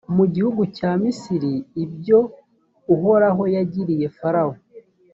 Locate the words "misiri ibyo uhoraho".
1.01-3.43